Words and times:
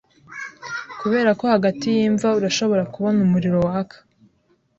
Kuberako 0.99 1.43
hagati 1.53 1.85
yimva 1.97 2.27
urashobora 2.39 2.83
kubona 2.93 3.19
umuriro 3.27 3.57
waka 3.67 3.97